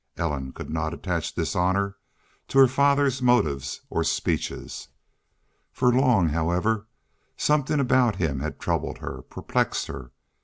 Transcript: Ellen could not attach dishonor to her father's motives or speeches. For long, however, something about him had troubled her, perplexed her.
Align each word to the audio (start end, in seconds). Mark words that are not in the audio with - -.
Ellen 0.17 0.51
could 0.51 0.71
not 0.71 0.95
attach 0.95 1.31
dishonor 1.35 1.95
to 2.47 2.57
her 2.57 2.67
father's 2.67 3.21
motives 3.21 3.81
or 3.91 4.03
speeches. 4.03 4.87
For 5.71 5.91
long, 5.93 6.29
however, 6.29 6.87
something 7.37 7.79
about 7.79 8.15
him 8.15 8.39
had 8.39 8.59
troubled 8.59 8.97
her, 8.97 9.21
perplexed 9.21 9.85
her. 9.85 10.11